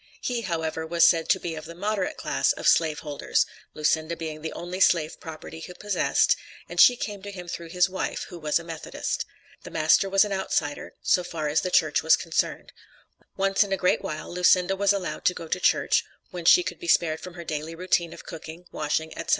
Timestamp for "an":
10.25-10.33